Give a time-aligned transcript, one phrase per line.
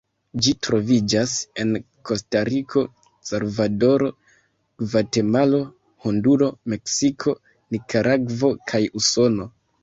[0.45, 1.73] Ĝi troviĝas en
[2.09, 2.83] Kostariko,
[3.31, 4.07] Salvadoro,
[4.85, 5.61] Gvatemalo,
[6.07, 7.37] Honduro, Meksiko,
[7.77, 9.49] Nikaragvo kaj Usono.